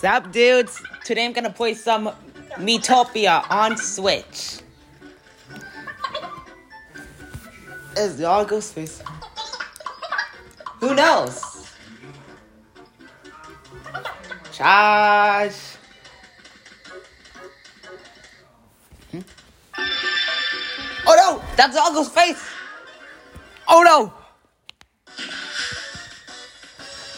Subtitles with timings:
[0.00, 0.80] Sup, dudes?
[1.04, 2.12] Today I'm gonna play some
[2.52, 4.60] Miitopia on Switch.
[7.96, 9.02] Is the all ghost face?
[10.78, 11.66] Who knows?
[14.52, 15.56] Charge.
[19.10, 19.20] Hmm?
[21.08, 21.42] Oh no!
[21.56, 22.44] That's Uggle's face!
[23.66, 24.12] Oh no!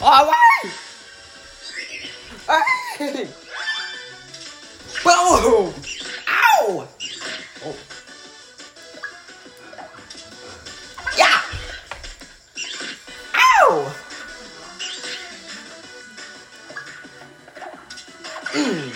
[0.01, 0.71] Oh, why?
[2.51, 3.27] Hey!
[5.05, 5.73] Whoa!
[6.27, 6.87] Ow!
[7.63, 7.75] Oh.
[11.17, 11.41] Yeah!
[13.35, 13.95] Ow!
[18.51, 18.91] Mm.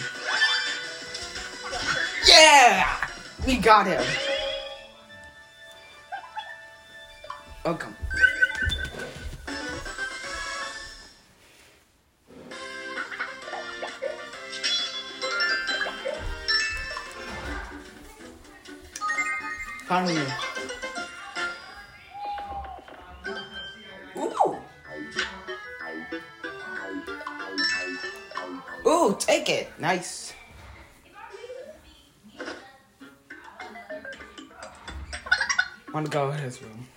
[2.27, 3.07] Yeah!
[3.47, 4.03] We got him.
[7.63, 7.94] Welcome.
[19.95, 20.27] Finally.
[24.17, 24.57] Ooh.
[28.85, 29.71] Ooh, take it.
[29.79, 30.33] Nice.
[35.93, 36.87] Want to go in his room.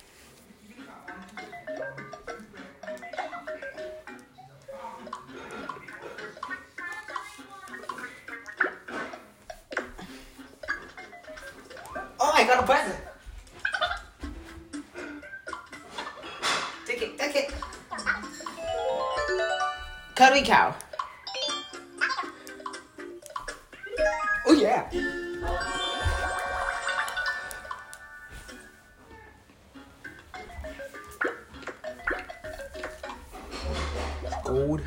[34.49, 34.81] Gold.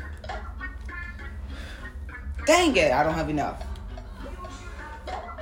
[2.45, 3.63] Dang it, I don't have enough.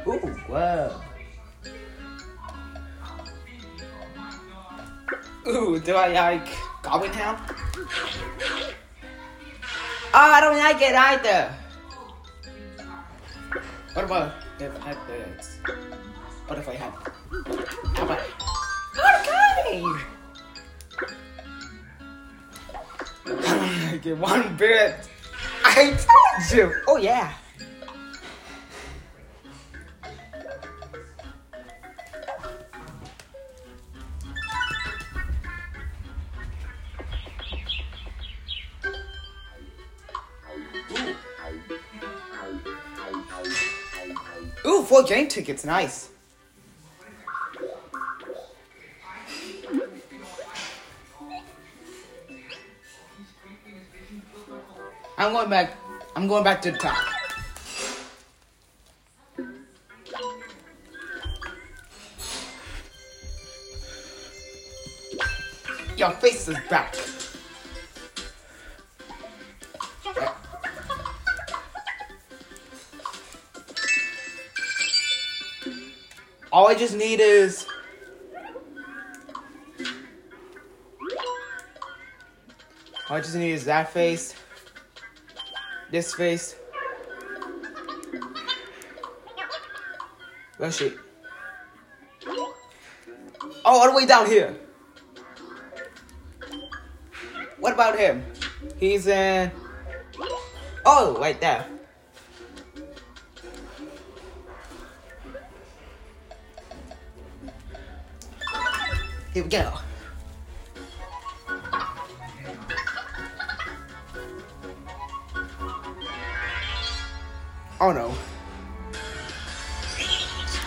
[0.05, 1.01] Ooh, whoa.
[5.47, 6.47] Ooh, do I like
[6.83, 7.41] Goblin Town?
[10.13, 11.51] Oh, I don't like it either.
[13.93, 14.97] What about if I had
[24.01, 24.95] Get one bit.
[25.63, 26.73] I told you.
[26.87, 27.33] Oh yeah.
[44.65, 46.10] Ooh, four game tickets, nice.
[55.21, 55.77] I'm going back.
[56.15, 56.97] I'm going back to the top.
[65.95, 66.95] Your face is back.
[76.51, 77.67] All I just need is
[83.07, 84.33] all I just need is that face,
[85.91, 86.55] this face.
[90.57, 90.93] Where's she?
[92.25, 92.55] Oh,
[93.65, 94.55] all the way down here.
[97.59, 98.23] What about him?
[98.77, 99.51] He's in.
[100.85, 101.65] Oh, right there.
[109.33, 109.73] Here we go.
[117.83, 118.13] Oh no.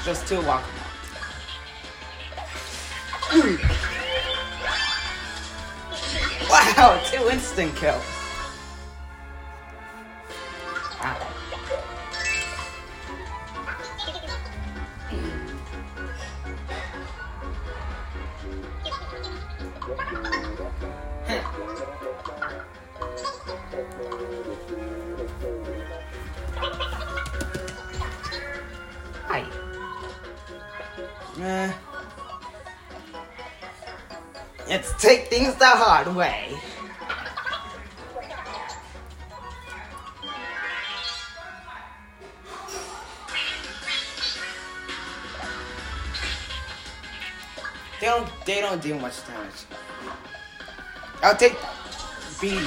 [0.05, 0.65] Just two lock.
[6.51, 8.14] Wow, two instant kills.
[36.05, 36.55] the way.
[48.01, 49.65] They don't they don't do much damage.
[51.23, 51.57] I'll take
[52.39, 52.61] B.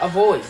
[0.00, 0.44] Avoid.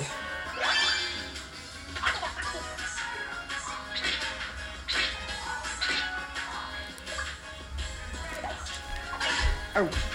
[9.80, 10.07] Oh,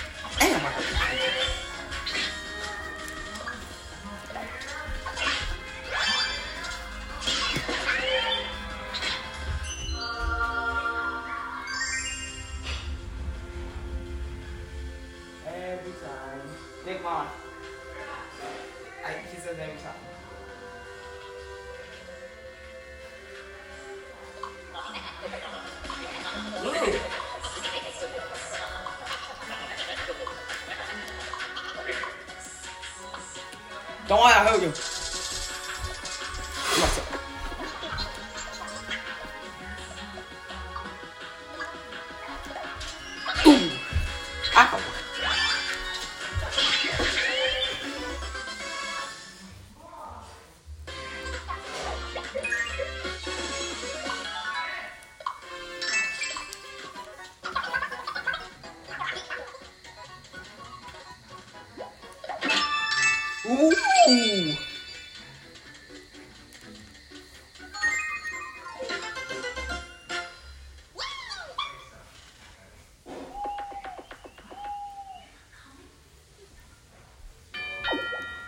[34.14, 35.03] Don't worry, I heard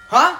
[0.07, 0.37] Huh?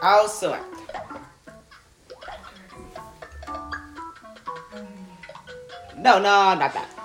[0.00, 0.64] I'll select.
[5.96, 6.97] No, no, not that.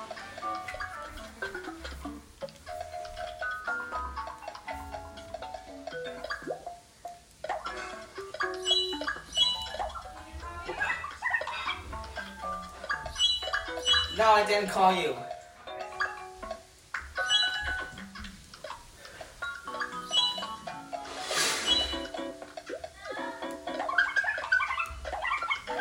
[14.43, 15.15] I didn't call you.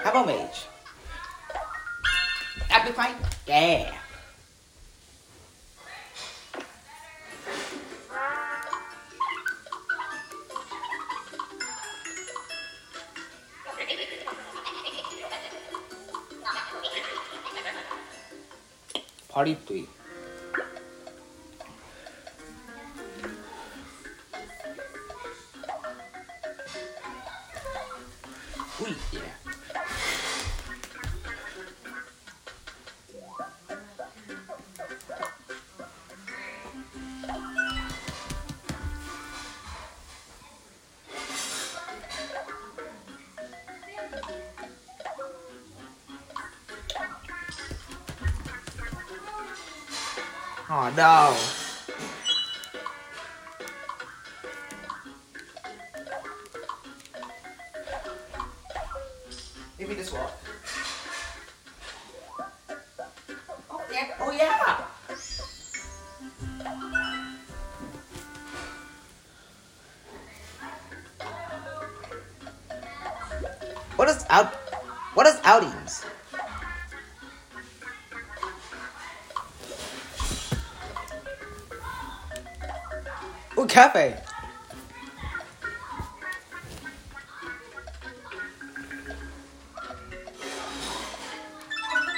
[0.05, 0.67] How about mage?
[2.70, 3.17] Epic fight?
[3.49, 3.97] Yeah.
[19.32, 19.87] パリッとい
[74.02, 74.52] What is out?
[75.14, 76.05] What is outings?
[83.56, 84.17] Ooh, cafe.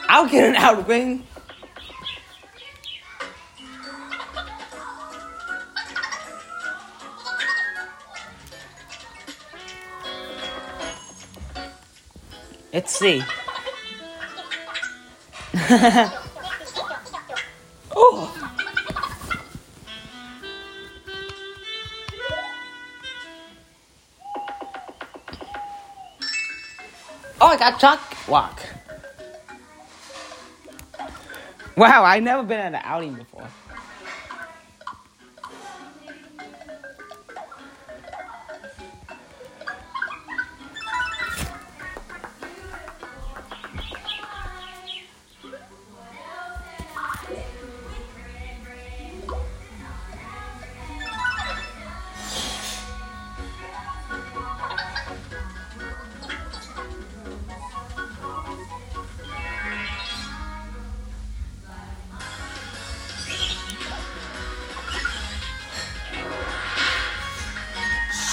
[0.09, 1.27] I'll get an outing.
[12.95, 13.23] See.
[17.97, 18.41] oh.
[27.41, 28.59] Oh, I got Chuck Walk.
[31.77, 33.34] Wow, I've never been at an outing before.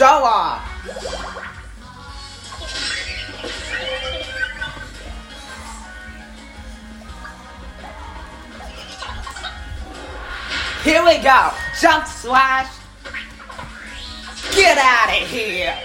[0.02, 0.66] Show off.
[10.84, 11.52] Here we go.
[11.80, 12.76] Jump slash.
[14.56, 15.78] Get out of here.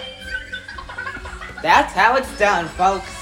[1.62, 3.12] That's how it's done, folks.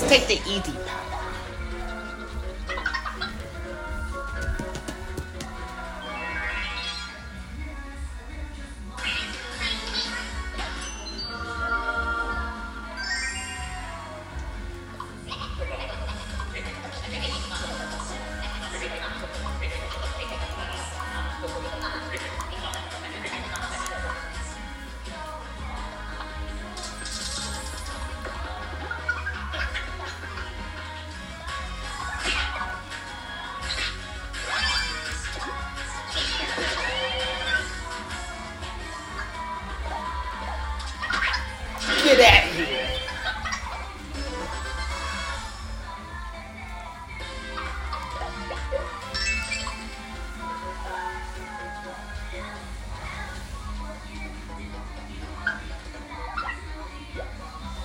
[0.00, 0.97] Let's take the easy path.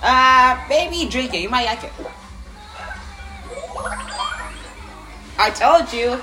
[0.06, 1.40] Uh, baby, drink it.
[1.40, 1.92] You might like it.
[5.38, 6.20] I told you.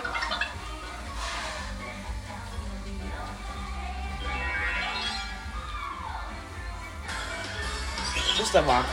[8.38, 8.86] Just a walk.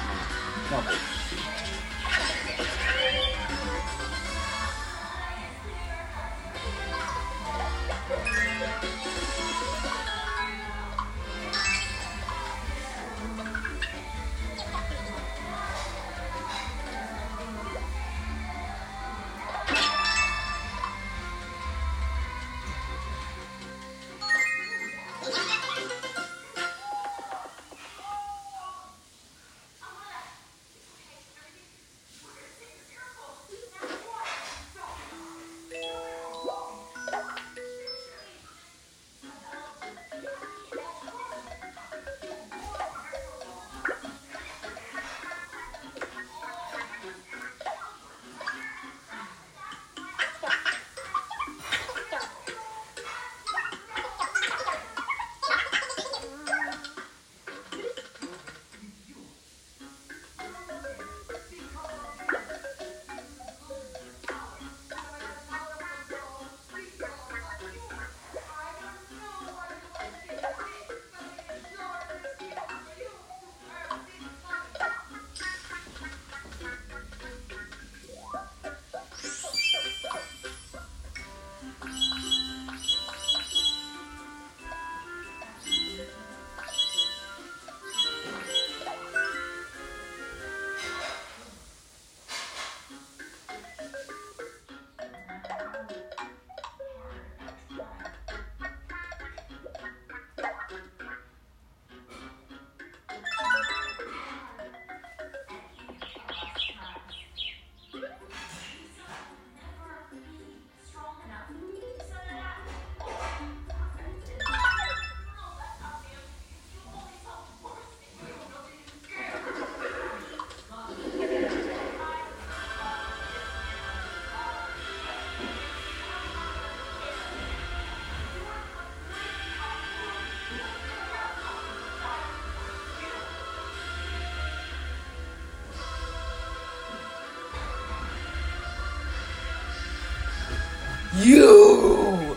[141.17, 142.28] You!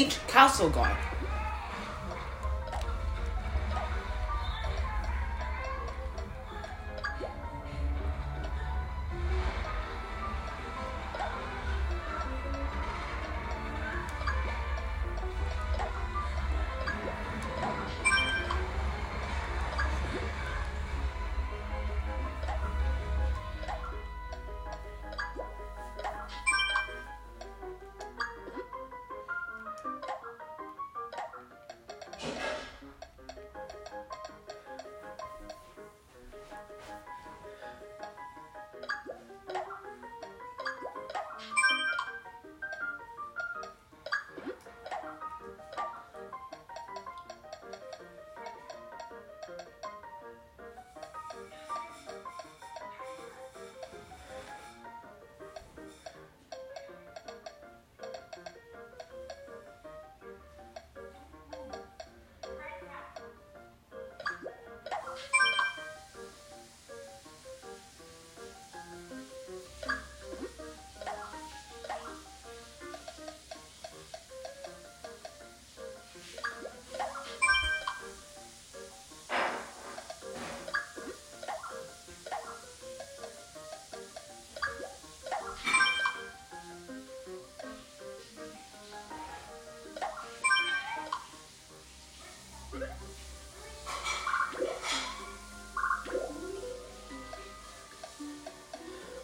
[0.00, 1.09] Each castle guard.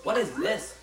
[0.07, 0.77] What is this?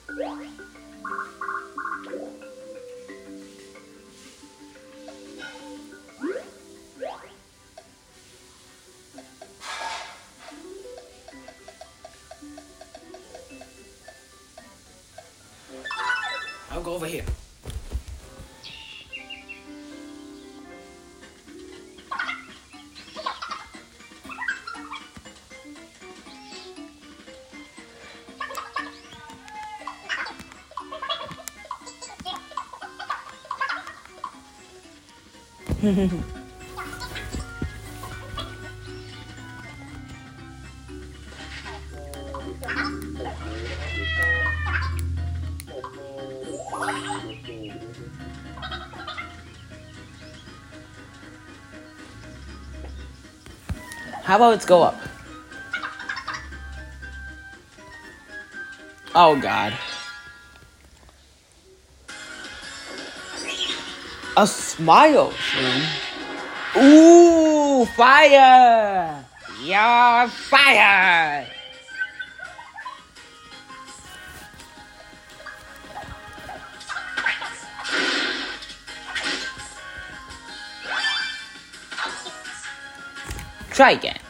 [35.83, 35.89] How
[54.37, 54.97] about let's go up?
[59.13, 59.73] Oh god.
[64.35, 65.31] A smile.
[66.75, 69.23] Ooh, fire!
[69.61, 71.47] You're fired!
[83.69, 84.22] Try again.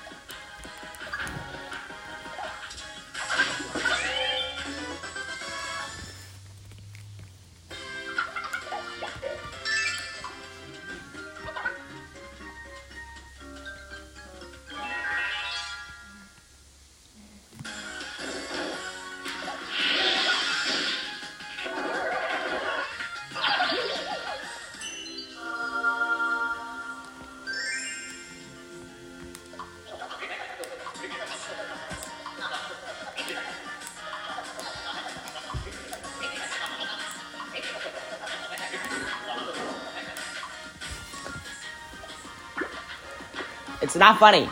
[43.93, 44.49] It's not funny.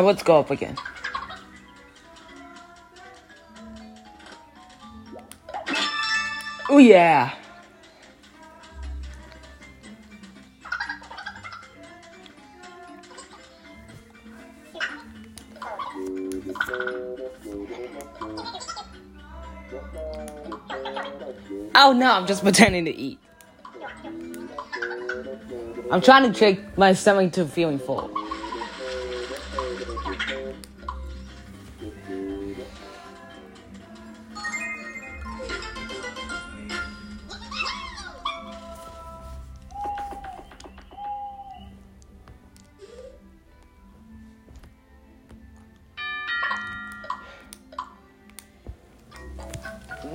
[0.00, 0.76] Let's go up again.
[6.70, 7.34] Oh yeah.
[21.74, 23.18] Oh no, I'm just pretending to eat.
[25.90, 28.17] I'm trying to trick my stomach to feeling full.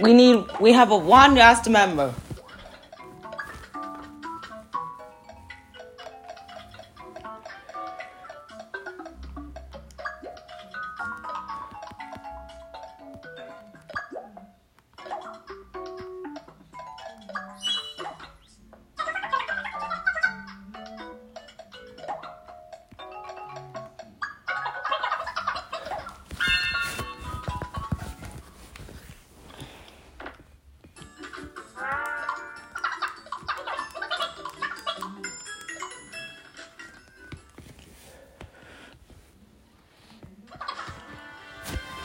[0.03, 2.13] We need, we have a one last member.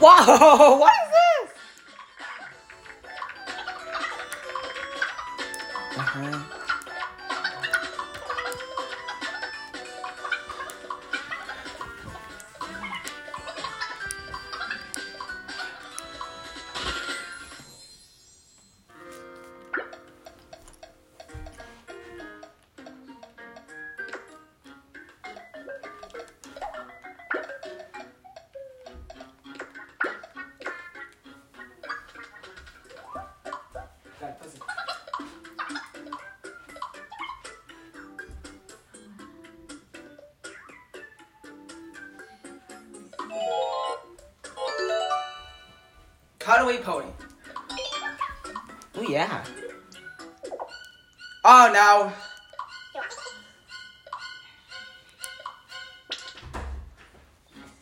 [0.00, 1.27] Whoa, what is this?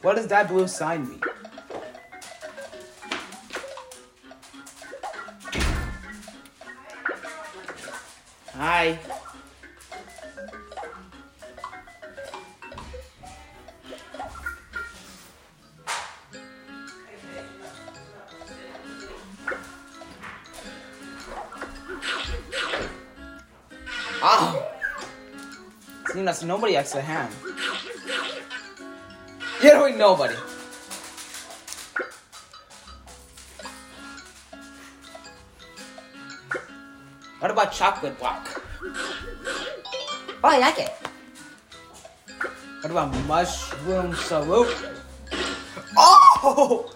[0.07, 1.21] What does that blue sign mean?
[8.55, 9.01] Hi.
[24.23, 24.55] Ah.
[24.55, 24.73] Oh.
[26.13, 27.01] See, that's nobody likes the
[29.67, 30.37] Literally nobody.
[37.41, 38.63] What about chocolate block?
[38.85, 40.93] Oh, I like it.
[42.81, 44.73] What about mushroom salute?
[45.99, 46.93] Oh!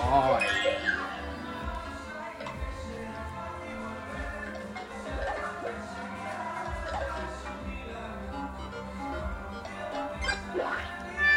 [0.00, 1.07] Oh.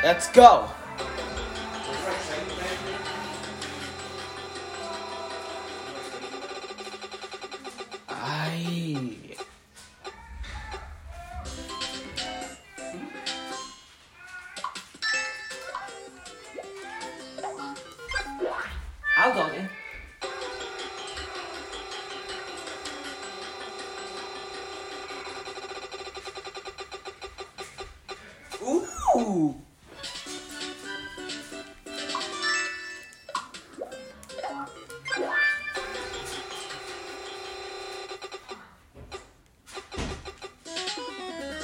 [0.03, 0.67] Let's go.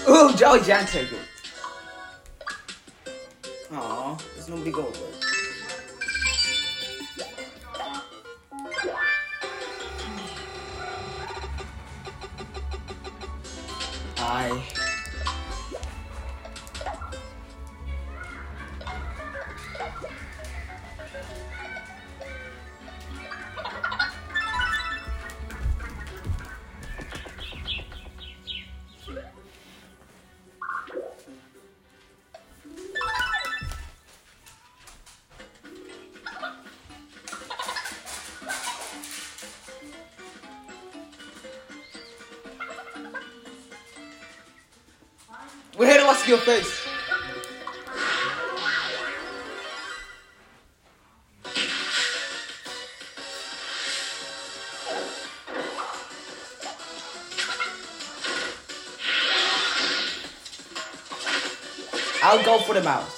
[0.09, 1.19] Ooh, Jolly Jaunt ticket.
[3.73, 5.27] Aw, there's nobody go with it.
[14.19, 14.76] I.
[46.27, 46.85] Your face.
[62.21, 63.16] I'll go for the mouse.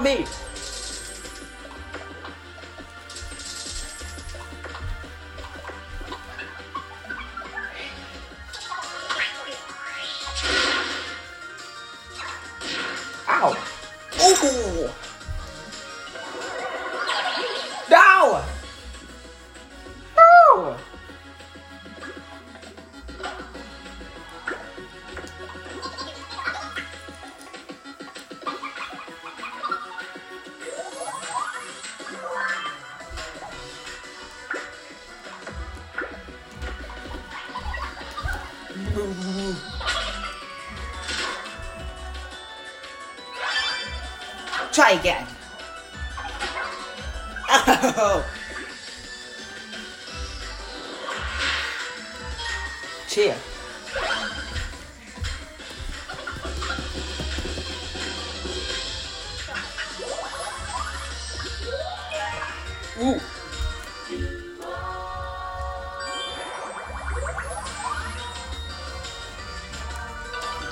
[0.00, 0.24] About me?
[13.28, 13.56] Ow!
[14.22, 14.90] Ooh!
[17.90, 18.59] No!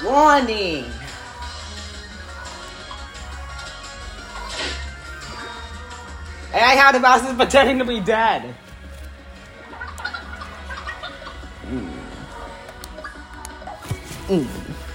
[0.05, 0.85] Warning.
[6.55, 8.55] I had the mouse is pretending to be dead.
[11.67, 11.91] Mm.
[14.29, 14.88] Mm.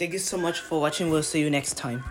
[0.00, 1.10] Thank you so much for watching.
[1.10, 2.02] We'll see you next time.